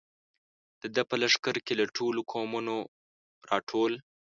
د 0.81 0.83
ده 0.95 1.01
په 1.09 1.15
لښکر 1.21 1.55
کې 1.65 1.73
له 1.79 1.85
ټولو 1.97 2.19
قومونو 2.31 2.75
را 3.49 3.57
ټول. 3.69 3.91